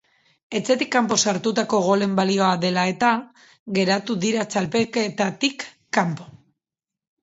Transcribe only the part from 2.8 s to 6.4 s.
eta geratu dira txapelketatik kanpo.